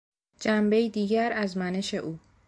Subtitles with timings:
[0.41, 2.19] جنبهای دیگر از منش او